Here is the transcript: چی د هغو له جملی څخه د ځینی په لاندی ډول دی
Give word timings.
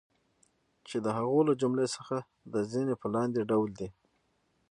چی 0.87 0.97
د 1.05 1.07
هغو 1.17 1.39
له 1.47 1.53
جملی 1.61 1.87
څخه 1.95 2.17
د 2.53 2.55
ځینی 2.71 2.93
په 3.01 3.07
لاندی 3.13 3.41
ډول 3.49 3.69
دی 3.79 3.89